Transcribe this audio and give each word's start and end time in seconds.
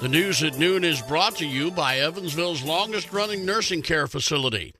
The 0.00 0.08
news 0.08 0.42
at 0.42 0.58
noon 0.58 0.84
is 0.84 1.00
brought 1.00 1.36
to 1.36 1.46
you 1.46 1.70
by 1.70 1.98
Evansville's 1.98 2.62
longest 2.62 3.12
running 3.12 3.46
nursing 3.46 3.80
care 3.80 4.06
facility. 4.06 4.74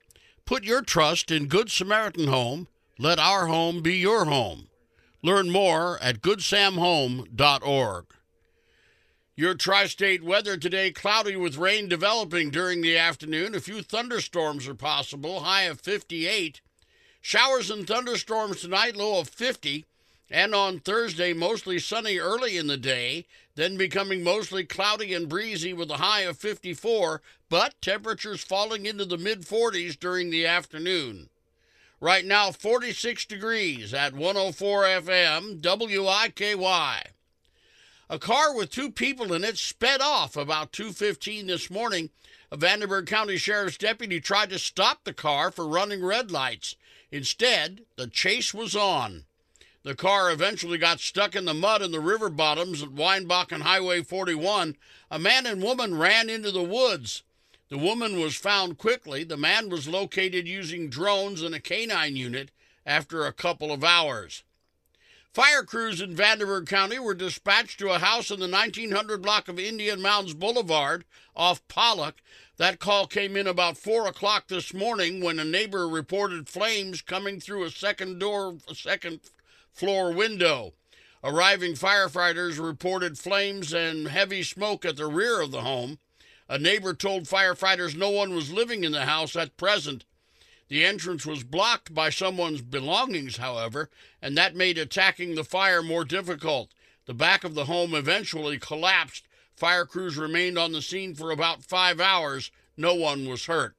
Put 0.45 0.63
your 0.63 0.81
trust 0.81 1.31
in 1.31 1.47
Good 1.47 1.71
Samaritan 1.71 2.27
Home. 2.27 2.67
Let 2.99 3.17
our 3.17 3.47
home 3.47 3.81
be 3.81 3.95
your 3.95 4.25
home. 4.25 4.67
Learn 5.23 5.49
more 5.49 5.97
at 6.01 6.21
goodsamhome.org. 6.21 8.05
Your 9.37 9.55
tri 9.55 9.87
state 9.87 10.23
weather 10.23 10.57
today 10.57 10.91
cloudy 10.91 11.35
with 11.35 11.57
rain 11.57 11.89
developing 11.89 12.51
during 12.51 12.81
the 12.81 12.97
afternoon. 12.97 13.55
A 13.55 13.59
few 13.59 13.81
thunderstorms 13.81 14.67
are 14.67 14.75
possible, 14.75 15.39
high 15.39 15.63
of 15.63 15.81
58. 15.81 16.61
Showers 17.21 17.71
and 17.71 17.87
thunderstorms 17.87 18.61
tonight, 18.61 18.95
low 18.95 19.19
of 19.19 19.29
50. 19.29 19.85
And 20.29 20.55
on 20.55 20.79
Thursday, 20.79 21.33
mostly 21.33 21.77
sunny 21.77 22.17
early 22.17 22.57
in 22.57 22.67
the 22.67 22.77
day, 22.77 23.27
then 23.53 23.77
becoming 23.77 24.23
mostly 24.23 24.63
cloudy 24.63 25.13
and 25.13 25.29
breezy 25.29 25.71
with 25.71 25.91
a 25.91 25.97
high 25.97 26.21
of 26.21 26.37
54, 26.37 27.21
but 27.47 27.79
temperatures 27.79 28.43
falling 28.43 28.85
into 28.85 29.05
the 29.05 29.17
mid 29.17 29.41
40s 29.41 29.99
during 29.99 30.31
the 30.31 30.45
afternoon. 30.45 31.29
Right 31.99 32.25
now, 32.25 32.51
46 32.51 33.25
degrees 33.25 33.93
at 33.93 34.13
104 34.13 34.83
FM, 34.83 35.61
WIKY. 35.61 37.11
A 38.07 38.19
car 38.19 38.53
with 38.53 38.69
two 38.69 38.91
people 38.91 39.33
in 39.33 39.43
it 39.43 39.57
sped 39.57 40.01
off 40.01 40.35
about 40.35 40.71
2:15 40.71 41.47
this 41.47 41.69
morning. 41.69 42.09
A 42.51 42.57
Vanderburgh 42.57 43.07
County 43.07 43.37
Sheriff's 43.37 43.77
deputy 43.77 44.19
tried 44.19 44.49
to 44.51 44.59
stop 44.59 45.03
the 45.03 45.13
car 45.13 45.51
for 45.51 45.67
running 45.67 46.03
red 46.03 46.29
lights. 46.29 46.75
Instead, 47.11 47.85
the 47.95 48.07
chase 48.07 48.53
was 48.53 48.75
on. 48.75 49.25
The 49.85 49.93
car 49.93 50.31
eventually 50.31 50.79
got 50.79 50.99
stuck 50.99 51.35
in 51.35 51.45
the 51.45 51.53
mud 51.53 51.83
in 51.83 51.91
the 51.91 51.99
river 51.99 52.31
bottoms 52.31 52.81
at 52.81 52.91
Weinbach 52.91 53.51
and 53.51 53.61
Highway 53.61 54.01
41. 54.01 54.77
A 55.11 55.19
man 55.19 55.45
and 55.45 55.61
woman 55.61 55.95
ran 55.95 56.27
into 56.27 56.49
the 56.49 56.63
woods. 56.63 57.21
The 57.69 57.77
woman 57.77 58.19
was 58.19 58.35
found 58.35 58.79
quickly. 58.79 59.23
The 59.23 59.37
man 59.37 59.69
was 59.69 59.87
located 59.87 60.47
using 60.47 60.89
drones 60.89 61.43
and 61.43 61.53
a 61.53 61.59
canine 61.59 62.15
unit 62.15 62.49
after 62.83 63.27
a 63.27 63.31
couple 63.31 63.71
of 63.71 63.83
hours. 63.83 64.43
Fire 65.31 65.61
crews 65.61 66.01
in 66.01 66.15
Vanderburgh 66.15 66.65
County 66.65 66.97
were 66.97 67.13
dispatched 67.13 67.77
to 67.77 67.91
a 67.91 67.99
house 67.99 68.31
in 68.31 68.39
the 68.39 68.49
1900 68.49 69.21
block 69.21 69.47
of 69.47 69.59
Indian 69.59 70.01
Mounds 70.01 70.33
Boulevard 70.33 71.05
off 71.35 71.61
Pollock. 71.67 72.23
That 72.57 72.79
call 72.79 73.05
came 73.05 73.37
in 73.37 73.45
about 73.45 73.77
4 73.77 74.07
o'clock 74.07 74.47
this 74.47 74.73
morning 74.73 75.23
when 75.23 75.37
a 75.37 75.45
neighbor 75.45 75.87
reported 75.87 76.49
flames 76.49 77.03
coming 77.03 77.39
through 77.39 77.65
a 77.65 77.69
second 77.69 78.17
door, 78.17 78.55
a 78.67 78.73
second 78.73 79.19
floor 79.75 80.13
window. 80.13 80.73
Arriving 81.21 81.73
firefighters 81.73 82.63
reported 82.63 83.19
flames 83.19 83.73
and 83.73 84.07
heavy 84.07 84.41
smoke 84.41 84.85
at 84.85 84.95
the 84.95 85.07
rear 85.07 85.41
of 85.41 85.51
the 85.51 85.61
home. 85.61 85.99
A 86.47 86.57
neighbor 86.57 86.93
told 86.93 87.23
firefighters 87.23 87.95
no 87.95 88.09
one 88.09 88.33
was 88.33 88.53
living 88.53 88.83
in 88.83 88.93
the 88.93 89.05
house 89.05 89.35
at 89.35 89.57
present. 89.57 90.05
The 90.69 90.85
entrance 90.85 91.25
was 91.25 91.43
blocked 91.43 91.93
by 91.93 92.09
someone's 92.09 92.61
belongings, 92.61 93.37
however, 93.37 93.89
and 94.21 94.37
that 94.37 94.55
made 94.55 94.77
attacking 94.77 95.35
the 95.35 95.43
fire 95.43 95.83
more 95.83 96.05
difficult. 96.05 96.71
The 97.05 97.13
back 97.13 97.43
of 97.43 97.53
the 97.53 97.65
home 97.65 97.93
eventually 97.93 98.57
collapsed. 98.57 99.27
Fire 99.55 99.85
crews 99.85 100.17
remained 100.17 100.57
on 100.57 100.71
the 100.71 100.81
scene 100.81 101.15
for 101.15 101.31
about 101.31 101.63
five 101.63 101.99
hours. 101.99 102.49
No 102.77 102.95
one 102.95 103.27
was 103.27 103.45
hurt. 103.45 103.75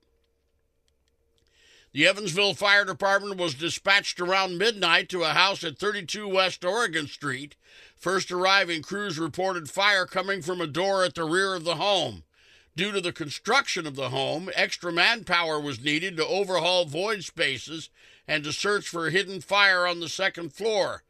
The 1.97 2.07
Evansville 2.07 2.53
Fire 2.53 2.85
Department 2.85 3.41
was 3.41 3.55
dispatched 3.55 4.21
around 4.21 4.59
midnight 4.59 5.09
to 5.09 5.23
a 5.23 5.29
house 5.29 5.65
at 5.65 5.79
32 5.79 6.29
West 6.29 6.63
Oregon 6.63 7.07
Street. 7.07 7.57
First 7.97 8.31
arriving 8.31 8.83
crews 8.83 9.19
reported 9.19 9.71
fire 9.71 10.05
coming 10.05 10.43
from 10.43 10.61
a 10.61 10.67
door 10.67 11.05
at 11.05 11.15
the 11.15 11.25
rear 11.25 11.55
of 11.55 11.65
the 11.65 11.77
home. 11.77 12.25
Due 12.77 12.93
to 12.93 13.01
the 13.01 13.15
construction 13.15 13.87
of 13.87 13.97
the 13.97 14.11
home, 14.11 14.51
extra 14.55 14.93
manpower 14.93 15.59
was 15.59 15.83
needed 15.83 16.19
to 16.19 16.27
overhaul 16.27 16.85
void 16.85 17.25
spaces 17.25 17.89
and 18.29 18.45
to 18.45 18.53
search 18.53 18.87
for 18.87 19.09
hidden 19.09 19.41
fire 19.41 19.87
on 19.87 20.01
the 20.01 20.11
second 20.11 20.53
floor. 20.53 21.03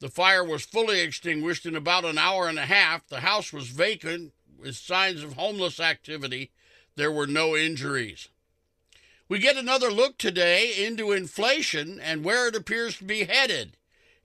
The 0.00 0.08
fire 0.08 0.42
was 0.42 0.64
fully 0.64 1.02
extinguished 1.02 1.66
in 1.66 1.76
about 1.76 2.04
an 2.04 2.18
hour 2.18 2.48
and 2.48 2.58
a 2.58 2.66
half. 2.66 3.06
The 3.06 3.20
house 3.20 3.52
was 3.52 3.68
vacant 3.68 4.32
with 4.58 4.74
signs 4.74 5.22
of 5.22 5.34
homeless 5.34 5.78
activity. 5.78 6.50
There 6.96 7.12
were 7.12 7.28
no 7.28 7.56
injuries. 7.56 8.28
We 9.28 9.40
get 9.40 9.56
another 9.56 9.90
look 9.90 10.18
today 10.18 10.84
into 10.86 11.10
inflation 11.10 11.98
and 12.00 12.24
where 12.24 12.46
it 12.46 12.54
appears 12.54 12.98
to 12.98 13.04
be 13.04 13.24
headed. 13.24 13.76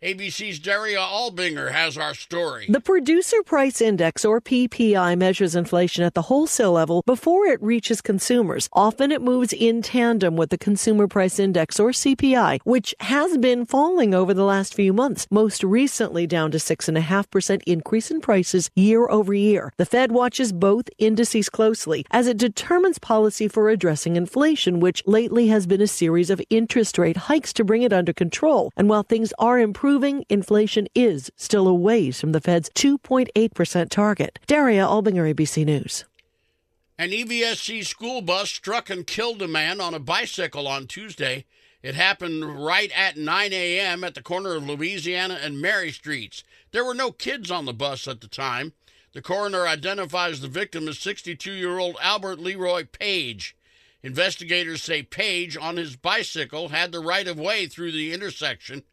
ABC's 0.03 0.57
Daria 0.57 0.97
Albinger 0.97 1.71
has 1.71 1.95
our 1.95 2.15
story. 2.15 2.65
The 2.67 2.81
Producer 2.81 3.43
Price 3.43 3.79
Index, 3.81 4.25
or 4.25 4.41
PPI, 4.41 5.15
measures 5.15 5.53
inflation 5.53 6.03
at 6.03 6.15
the 6.15 6.23
wholesale 6.23 6.71
level 6.71 7.03
before 7.05 7.45
it 7.45 7.61
reaches 7.61 8.01
consumers. 8.01 8.67
Often 8.73 9.11
it 9.11 9.21
moves 9.21 9.53
in 9.53 9.83
tandem 9.83 10.35
with 10.35 10.49
the 10.49 10.57
Consumer 10.57 11.07
Price 11.07 11.37
Index, 11.37 11.79
or 11.79 11.91
CPI, 11.91 12.61
which 12.63 12.95
has 13.01 13.37
been 13.37 13.63
falling 13.63 14.15
over 14.15 14.33
the 14.33 14.43
last 14.43 14.73
few 14.73 14.91
months, 14.91 15.27
most 15.29 15.63
recently 15.63 16.25
down 16.25 16.49
to 16.49 16.57
6.5% 16.57 17.61
increase 17.67 18.09
in 18.09 18.21
prices 18.21 18.71
year 18.75 19.07
over 19.07 19.35
year. 19.35 19.71
The 19.77 19.85
Fed 19.85 20.11
watches 20.11 20.51
both 20.51 20.89
indices 20.97 21.47
closely 21.47 22.07
as 22.09 22.25
it 22.25 22.37
determines 22.37 22.97
policy 22.97 23.47
for 23.47 23.69
addressing 23.69 24.15
inflation, 24.15 24.79
which 24.79 25.03
lately 25.05 25.49
has 25.49 25.67
been 25.67 25.79
a 25.79 25.85
series 25.85 26.31
of 26.31 26.41
interest 26.49 26.97
rate 26.97 27.17
hikes 27.17 27.53
to 27.53 27.63
bring 27.63 27.83
it 27.83 27.93
under 27.93 28.13
control. 28.13 28.73
And 28.75 28.89
while 28.89 29.03
things 29.03 29.31
are 29.37 29.59
improving, 29.59 29.90
improving, 29.91 30.23
inflation 30.29 30.87
is 30.95 31.29
still 31.35 31.67
a 31.67 31.73
ways 31.73 32.21
from 32.21 32.31
the 32.31 32.39
Fed's 32.39 32.69
2.8% 32.69 33.89
target. 33.89 34.39
Daria 34.47 34.85
Albinger, 34.85 35.33
ABC 35.33 35.65
News. 35.65 36.05
An 36.97 37.09
EVSC 37.09 37.85
school 37.85 38.21
bus 38.21 38.49
struck 38.49 38.89
and 38.89 39.05
killed 39.05 39.41
a 39.41 39.49
man 39.49 39.81
on 39.81 39.93
a 39.93 39.99
bicycle 39.99 40.65
on 40.65 40.87
Tuesday. 40.87 41.43
It 41.83 41.95
happened 41.95 42.63
right 42.65 42.89
at 42.95 43.17
9 43.17 43.51
a.m. 43.51 44.05
at 44.05 44.15
the 44.15 44.21
corner 44.21 44.55
of 44.55 44.65
Louisiana 44.65 45.37
and 45.41 45.59
Mary 45.59 45.91
Streets. 45.91 46.45
There 46.71 46.85
were 46.85 46.95
no 46.95 47.11
kids 47.11 47.51
on 47.51 47.65
the 47.65 47.73
bus 47.73 48.07
at 48.07 48.21
the 48.21 48.29
time. 48.29 48.71
The 49.11 49.21
coroner 49.21 49.67
identifies 49.67 50.39
the 50.39 50.47
victim 50.47 50.87
as 50.87 50.99
62 50.99 51.51
year 51.51 51.79
old 51.79 51.97
Albert 52.01 52.39
Leroy 52.39 52.85
Page. 52.85 53.57
Investigators 54.03 54.81
say 54.81 55.03
Page, 55.03 55.55
on 55.55 55.77
his 55.77 55.95
bicycle, 55.95 56.69
had 56.69 56.91
the 56.91 56.99
right 56.99 57.27
of 57.27 57.39
way 57.39 57.67
through 57.67 57.91
the 57.91 58.13
intersection 58.13 58.83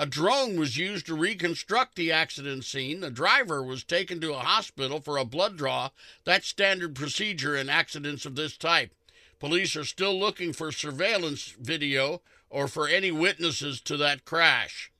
a 0.00 0.06
drone 0.06 0.56
was 0.56 0.76
used 0.76 1.06
to 1.06 1.14
reconstruct 1.16 1.96
the 1.96 2.12
accident 2.12 2.64
scene. 2.64 3.00
The 3.00 3.10
driver 3.10 3.64
was 3.64 3.82
taken 3.82 4.20
to 4.20 4.32
a 4.32 4.38
hospital 4.38 5.00
for 5.00 5.18
a 5.18 5.24
blood 5.24 5.56
draw. 5.56 5.90
That's 6.22 6.46
standard 6.46 6.94
procedure 6.94 7.56
in 7.56 7.68
accidents 7.68 8.24
of 8.24 8.36
this 8.36 8.56
type. 8.56 8.94
Police 9.40 9.74
are 9.74 9.84
still 9.84 10.16
looking 10.16 10.52
for 10.52 10.70
surveillance 10.70 11.56
video 11.58 12.22
or 12.48 12.68
for 12.68 12.86
any 12.86 13.10
witnesses 13.10 13.80
to 13.82 13.96
that 13.96 14.24
crash. 14.24 14.92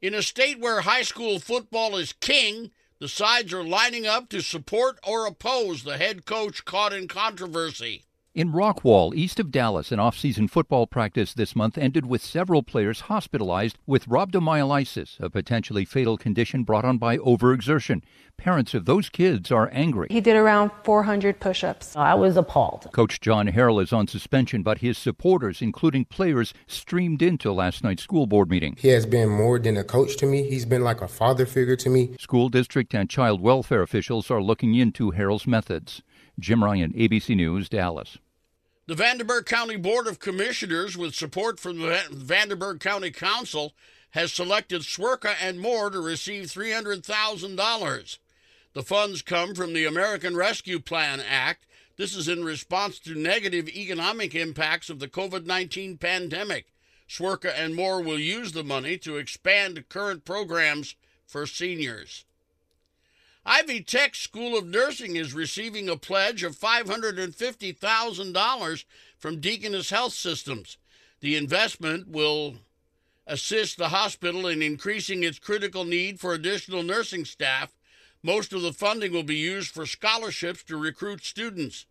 In 0.00 0.14
a 0.14 0.22
state 0.22 0.58
where 0.58 0.80
high 0.80 1.02
school 1.02 1.38
football 1.38 1.96
is 1.96 2.14
king, 2.14 2.70
the 3.00 3.08
sides 3.08 3.52
are 3.52 3.64
lining 3.64 4.06
up 4.06 4.28
to 4.28 4.40
support 4.40 4.98
or 5.06 5.26
oppose 5.26 5.84
the 5.84 5.98
head 5.98 6.24
coach 6.26 6.64
caught 6.64 6.92
in 6.92 7.06
controversy. 7.06 8.04
In 8.38 8.52
Rockwall, 8.52 9.16
east 9.16 9.40
of 9.40 9.50
Dallas, 9.50 9.90
an 9.90 9.98
off-season 9.98 10.46
football 10.46 10.86
practice 10.86 11.34
this 11.34 11.56
month 11.56 11.76
ended 11.76 12.06
with 12.06 12.22
several 12.22 12.62
players 12.62 13.00
hospitalized 13.00 13.78
with 13.84 14.06
rhabdomyolysis, 14.06 15.18
a 15.18 15.28
potentially 15.28 15.84
fatal 15.84 16.16
condition 16.16 16.62
brought 16.62 16.84
on 16.84 16.98
by 16.98 17.16
overexertion. 17.18 18.00
Parents 18.36 18.74
of 18.74 18.84
those 18.84 19.08
kids 19.08 19.50
are 19.50 19.68
angry. 19.72 20.06
He 20.08 20.20
did 20.20 20.36
around 20.36 20.70
400 20.84 21.40
push-ups. 21.40 21.96
I 21.96 22.14
was 22.14 22.36
appalled. 22.36 22.88
Coach 22.92 23.20
John 23.20 23.48
Harrell 23.48 23.82
is 23.82 23.92
on 23.92 24.06
suspension, 24.06 24.62
but 24.62 24.78
his 24.78 24.96
supporters, 24.96 25.60
including 25.60 26.04
players, 26.04 26.54
streamed 26.68 27.22
into 27.22 27.50
last 27.50 27.82
night's 27.82 28.04
school 28.04 28.28
board 28.28 28.50
meeting. 28.50 28.76
He 28.78 28.90
has 28.90 29.04
been 29.04 29.30
more 29.30 29.58
than 29.58 29.76
a 29.76 29.82
coach 29.82 30.16
to 30.18 30.26
me. 30.26 30.48
He's 30.48 30.64
been 30.64 30.84
like 30.84 31.00
a 31.00 31.08
father 31.08 31.44
figure 31.44 31.74
to 31.74 31.90
me. 31.90 32.14
School 32.20 32.50
district 32.50 32.94
and 32.94 33.10
child 33.10 33.40
welfare 33.40 33.82
officials 33.82 34.30
are 34.30 34.40
looking 34.40 34.76
into 34.76 35.10
Harrell's 35.10 35.48
methods. 35.48 36.02
Jim 36.38 36.62
Ryan, 36.62 36.92
ABC 36.92 37.34
News, 37.34 37.68
Dallas. 37.68 38.16
The 38.88 38.94
Vanderburgh 38.94 39.44
County 39.44 39.76
Board 39.76 40.06
of 40.06 40.18
Commissioners, 40.18 40.96
with 40.96 41.14
support 41.14 41.60
from 41.60 41.78
the 41.78 42.00
Vanderburgh 42.10 42.80
County 42.80 43.10
Council, 43.10 43.74
has 44.12 44.32
selected 44.32 44.80
SWIRCA 44.80 45.34
and 45.42 45.60
More 45.60 45.90
to 45.90 46.00
receive 46.00 46.46
$300,000. 46.46 48.18
The 48.72 48.82
funds 48.82 49.20
come 49.20 49.54
from 49.54 49.74
the 49.74 49.84
American 49.84 50.34
Rescue 50.34 50.78
Plan 50.78 51.20
Act. 51.20 51.66
This 51.98 52.16
is 52.16 52.28
in 52.28 52.42
response 52.42 52.98
to 53.00 53.14
negative 53.14 53.68
economic 53.68 54.34
impacts 54.34 54.88
of 54.88 55.00
the 55.00 55.08
COVID 55.08 55.44
19 55.44 55.98
pandemic. 55.98 56.72
SWIRCA 57.06 57.52
and 57.54 57.76
More 57.76 58.00
will 58.00 58.18
use 58.18 58.52
the 58.52 58.64
money 58.64 58.96
to 59.00 59.18
expand 59.18 59.90
current 59.90 60.24
programs 60.24 60.94
for 61.26 61.44
seniors. 61.44 62.24
Ivy 63.50 63.80
Tech 63.80 64.14
School 64.14 64.58
of 64.58 64.66
Nursing 64.66 65.16
is 65.16 65.32
receiving 65.32 65.88
a 65.88 65.96
pledge 65.96 66.42
of 66.42 66.54
$550,000 66.54 68.84
from 69.16 69.40
Deaconess 69.40 69.88
Health 69.88 70.12
Systems. 70.12 70.76
The 71.20 71.34
investment 71.34 72.08
will 72.08 72.56
assist 73.26 73.78
the 73.78 73.88
hospital 73.88 74.46
in 74.46 74.60
increasing 74.60 75.22
its 75.22 75.38
critical 75.38 75.84
need 75.84 76.20
for 76.20 76.34
additional 76.34 76.82
nursing 76.82 77.24
staff. 77.24 77.72
Most 78.22 78.52
of 78.52 78.60
the 78.60 78.74
funding 78.74 79.12
will 79.12 79.22
be 79.22 79.36
used 79.36 79.70
for 79.70 79.86
scholarships 79.86 80.62
to 80.64 80.76
recruit 80.76 81.24
students. 81.24 81.86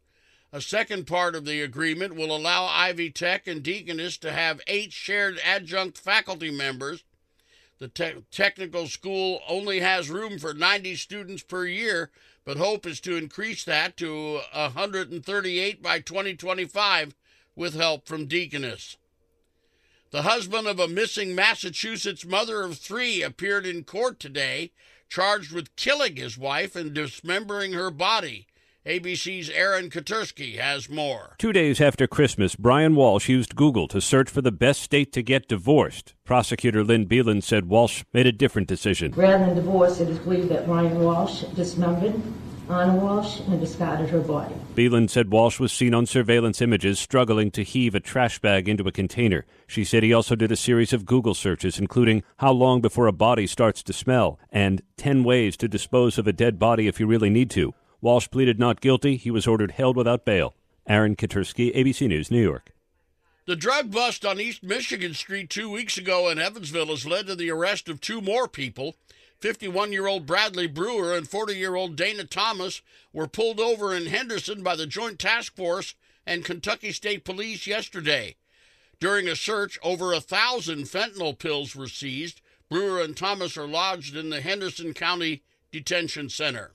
A 0.54 0.62
second 0.62 1.07
part 1.07 1.33
of 1.33 1.45
the 1.45 1.63
agreement 1.63 2.15
will 2.15 2.36
allow 2.36 2.65
Ivy 2.65 3.09
Tech 3.09 3.48
and 3.48 3.63
Deaconess 3.63 4.19
to 4.19 4.31
have 4.31 4.62
eight 4.68 4.94
shared 4.94 5.39
adjunct 5.44 5.98
faculty 5.98 6.51
members. 6.51 7.04
The 7.79 7.88
te- 7.88 8.24
technical 8.31 8.88
school 8.88 9.41
only 9.47 9.81
has 9.81 10.09
room 10.09 10.39
for 10.39 10.53
90 10.53 10.95
students 10.95 11.44
per 11.44 11.65
year, 11.65 12.09
but 12.44 12.57
hope 12.57 12.88
is 12.88 13.00
to 13.01 13.15
increase 13.15 13.63
that 13.65 13.97
to 13.97 14.39
138 14.53 15.83
by 15.83 16.00
2025 16.00 17.15
with 17.56 17.75
help 17.75 18.07
from 18.07 18.25
Deaconess. 18.25 18.97
The 20.09 20.24
husband 20.24 20.68
of 20.68 20.79
a 20.79 20.88
missing 20.88 21.35
Massachusetts 21.35 22.25
mother 22.25 22.63
of 22.63 22.77
three 22.77 23.21
appeared 23.21 23.68
in 23.68 23.83
court 23.83 24.19
today, 24.19 24.71
charged 25.09 25.51
with 25.51 25.75
killing 25.75 26.15
his 26.15 26.38
wife 26.38 26.75
and 26.75 26.94
dismembering 26.94 27.73
her 27.73 27.91
body. 27.91 28.47
ABC's 28.88 29.50
Aaron 29.50 29.89
Katersky 29.89 30.57
has 30.57 30.89
more. 30.89 31.36
Two 31.38 31.51
days 31.51 31.81
after 31.81 32.07
Christmas, 32.07 32.56
Brian 32.56 32.95
Walsh 32.95 33.28
used 33.28 33.54
Google 33.54 33.86
to 33.89 34.00
search 34.00 34.30
for 34.30 34.42
the 34.42 34.50
best 34.50 34.81
state 34.81 35.12
to 35.12 35.22
get 35.22 35.50
divorced. 35.50 36.13
Prosecutor 36.24 36.86
Lynn 36.86 37.04
Beland 37.04 37.44
said 37.44 37.66
Walsh 37.66 38.06
made 38.13 38.25
a 38.25 38.31
different 38.31 38.69
decision. 38.69 39.12
Rather 39.12 39.45
than 39.45 39.56
divorce, 39.56 40.00
it 40.00 40.07
is 40.07 40.19
believed 40.19 40.48
that 40.48 40.66
Brian 40.68 41.01
Walsh 41.01 41.42
dismembered 41.54 42.13
Ana 42.69 42.95
Walsh 42.95 43.42
and 43.42 43.60
discarded 43.60 44.10
her 44.10 44.22
body. 44.22 44.56
Beland 44.74 45.12
said 45.12 45.33
Walsh 45.33 45.60
was 45.60 45.74
seen 45.74 45.94
on 45.94 46.06
surveillance 46.06 46.62
images 46.62 46.98
struggling 46.98 47.51
to 47.51 47.66
heave 47.66 47.94
a 47.94 48.00
trash 48.00 48.40
bag 48.40 48.69
into 48.69 48.88
a 48.88 48.94
container. 48.94 49.45
She 49.68 49.83
said 49.83 50.01
he 50.01 50.13
also 50.13 50.36
did 50.36 50.54
a 50.54 50.56
series 50.56 50.94
of 50.94 51.06
Google 51.06 51.33
searches, 51.33 51.78
including 51.78 52.24
how 52.38 52.54
long 52.54 52.80
before 52.80 53.07
a 53.07 53.12
body 53.12 53.48
starts 53.48 53.83
to 53.83 53.92
smell 53.92 54.40
and 54.50 54.81
10 54.95 55.25
ways 55.25 55.57
to 55.57 55.68
dispose 55.68 56.18
of 56.18 56.25
a 56.25 56.31
dead 56.31 56.57
body 56.57 56.88
if 56.88 57.01
you 57.01 57.06
really 57.06 57.30
need 57.30 57.50
to. 57.50 57.74
Walsh 58.01 58.29
pleaded 58.29 58.59
not 58.59 58.81
guilty. 58.81 59.17
He 59.17 59.31
was 59.31 59.47
ordered 59.47 59.71
held 59.71 59.97
without 59.97 60.25
bail. 60.25 60.55
Aaron 60.88 61.15
Katersky, 61.15 61.75
ABC 61.75 62.07
News, 62.07 62.31
New 62.31 62.41
York. 62.41 62.71
The 63.45 63.55
drug 63.55 63.91
bust 63.91 64.25
on 64.25 64.39
East 64.39 64.61
Michigan 64.61 65.13
Street 65.13 65.49
two 65.49 65.69
weeks 65.69 65.97
ago 65.97 66.29
in 66.29 66.38
Evansville 66.38 66.88
has 66.88 67.05
led 67.05 67.27
to 67.27 67.35
the 67.35 67.49
arrest 67.49 67.88
of 67.89 68.01
two 68.01 68.21
more 68.21 68.47
people. 68.47 68.95
51 69.39 69.91
year 69.91 70.07
old 70.07 70.25
Bradley 70.25 70.67
Brewer 70.67 71.15
and 71.15 71.29
40 71.29 71.55
year 71.55 71.75
old 71.75 71.95
Dana 71.95 72.23
Thomas 72.23 72.81
were 73.13 73.27
pulled 73.27 73.59
over 73.59 73.95
in 73.95 74.07
Henderson 74.07 74.63
by 74.63 74.75
the 74.75 74.88
Joint 74.88 75.17
Task 75.19 75.55
Force 75.55 75.95
and 76.25 76.44
Kentucky 76.44 76.91
State 76.91 77.23
Police 77.23 77.65
yesterday. 77.67 78.35
During 78.99 79.27
a 79.27 79.35
search, 79.35 79.79
over 79.83 80.11
a 80.11 80.19
thousand 80.19 80.83
fentanyl 80.83 81.38
pills 81.38 81.75
were 81.75 81.88
seized. 81.88 82.41
Brewer 82.69 83.01
and 83.01 83.15
Thomas 83.15 83.55
are 83.55 83.67
lodged 83.67 84.15
in 84.15 84.29
the 84.29 84.41
Henderson 84.41 84.94
County 84.94 85.44
Detention 85.71 86.29
Center. 86.29 86.73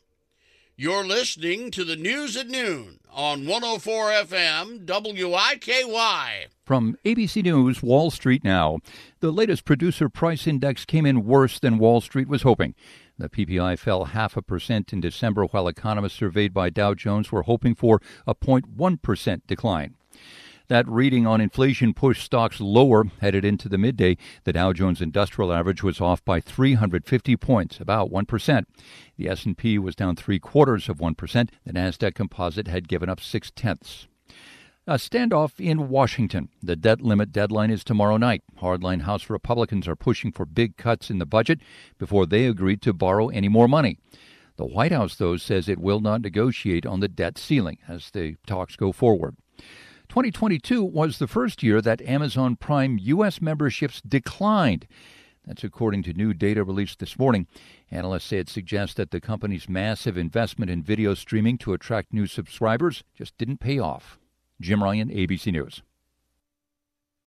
You're 0.75 1.05
listening 1.05 1.71
to 1.73 1.85
the 1.85 1.97
news 1.97 2.35
at 2.35 2.49
noon 2.49 2.99
on 3.11 3.47
104 3.47 4.11
FM 4.25 4.87
WIKY. 4.87 6.47
From 6.65 6.97
ABC 7.05 7.43
News, 7.43 7.83
Wall 7.83 8.11
Street 8.11 8.43
Now. 8.43 8.79
The 9.21 9.31
latest 9.31 9.67
producer 9.67 10.09
price 10.09 10.47
index 10.47 10.87
came 10.87 11.05
in 11.05 11.27
worse 11.27 11.59
than 11.59 11.77
Wall 11.77 12.01
Street 12.01 12.27
was 12.27 12.41
hoping. 12.41 12.75
The 13.19 13.29
PPI 13.29 13.79
fell 13.79 14.07
half 14.07 14.35
a 14.35 14.41
percent 14.41 14.95
in 14.95 15.03
December, 15.03 15.45
while 15.45 15.69
economists 15.69 16.15
surveyed 16.15 16.55
by 16.55 16.71
Dow 16.71 16.95
Jones 16.95 17.31
were 17.31 17.43
hoping 17.43 17.75
for 17.75 18.01
a 18.27 18.35
0.1% 18.35 19.43
decline. 19.47 19.95
That 20.73 20.89
reading 20.89 21.27
on 21.27 21.43
inflation 21.43 21.93
pushed 21.93 22.25
stocks 22.25 22.59
lower 22.59 23.05
headed 23.21 23.45
into 23.45 23.69
the 23.69 23.77
midday. 23.77 24.17
The 24.45 24.55
Dow 24.55 24.73
Jones 24.73 25.03
Industrial 25.03 25.53
Average 25.53 25.83
was 25.83 26.01
off 26.01 26.25
by 26.25 26.41
350 26.41 27.37
points, 27.37 27.79
about 27.79 28.11
1%. 28.11 28.65
The 29.19 29.29
S&P 29.29 29.79
was 29.79 29.95
down 29.95 30.17
three 30.17 30.39
quarters 30.39 30.89
of 30.89 30.97
1%. 30.97 31.51
The 31.67 31.73
Nasdaq 31.75 32.15
Composite 32.15 32.69
had 32.69 32.89
given 32.89 33.11
up 33.11 33.21
six 33.21 33.53
tenths. 33.55 34.07
A 34.87 34.95
standoff 34.95 35.61
in 35.61 35.91
Washington. 35.91 36.49
The 36.63 36.75
debt 36.75 37.03
limit 37.03 37.33
deadline 37.33 37.71
is 37.71 37.85
tomorrow 37.85 38.17
night. 38.17 38.43
Hardline 38.59 39.03
House 39.03 39.29
Republicans 39.29 39.87
are 39.87 39.95
pushing 39.95 40.33
for 40.33 40.47
big 40.47 40.79
cuts 40.79 41.11
in 41.11 41.19
the 41.19 41.27
budget 41.27 41.61
before 41.99 42.25
they 42.25 42.47
agree 42.47 42.79
to 42.79 42.95
borrow 42.95 43.29
any 43.29 43.51
more 43.51 43.69
money. 43.69 43.99
The 44.57 44.65
White 44.65 44.93
House, 44.93 45.17
though, 45.17 45.37
says 45.37 45.69
it 45.69 45.79
will 45.79 46.01
not 46.01 46.23
negotiate 46.23 46.87
on 46.87 47.01
the 47.01 47.09
debt 47.09 47.37
ceiling 47.37 47.77
as 47.87 48.11
the 48.11 48.37
talks 48.47 48.75
go 48.75 48.91
forward. 48.91 49.37
2022 50.13 50.85
was 50.85 51.19
the 51.19 51.27
first 51.27 51.63
year 51.63 51.81
that 51.81 52.03
Amazon 52.03 52.55
Prime 52.55 52.99
U.S. 53.01 53.41
memberships 53.41 54.03
declined. 54.03 54.87
That's 55.47 55.65
according 55.65 56.03
to 56.03 56.13
new 56.13 56.35
data 56.35 56.63
released 56.65 56.99
this 56.99 57.19
morning. 57.19 57.47
Analysts 57.91 58.25
say 58.25 58.37
it 58.37 58.51
suggests 58.51 58.95
that 58.97 59.11
the 59.11 59.23
company's 59.23 59.71
massive 59.71 60.19
investment 60.19 60.71
in 60.71 60.83
video 60.83 61.15
streaming 61.15 61.57
to 61.57 61.73
attract 61.73 62.13
new 62.13 62.27
subscribers 62.27 63.05
just 63.15 63.39
didn't 63.39 63.61
pay 63.61 63.79
off. 63.79 64.19
Jim 64.61 64.83
Ryan, 64.83 65.09
ABC 65.09 65.51
News. 65.51 65.81